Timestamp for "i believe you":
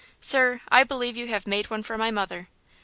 0.69-1.27